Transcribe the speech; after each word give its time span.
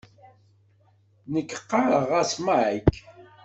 Nekk 1.33 1.51
ɣɣareɣ-as 1.69 2.33
Mike. 2.45 2.99